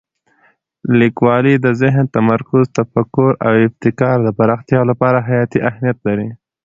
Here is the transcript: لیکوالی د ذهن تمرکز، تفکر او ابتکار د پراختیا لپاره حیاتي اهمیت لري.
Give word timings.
لیکوالی 0.99 1.55
د 1.65 1.67
ذهن 1.81 2.05
تمرکز، 2.15 2.63
تفکر 2.77 3.29
او 3.45 3.53
ابتکار 3.67 4.17
د 4.23 4.29
پراختیا 4.39 4.81
لپاره 4.89 5.17
حیاتي 5.27 5.59
اهمیت 5.69 5.97
لري. 6.07 6.29